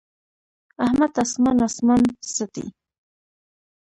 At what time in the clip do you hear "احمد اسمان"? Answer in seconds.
0.85-1.57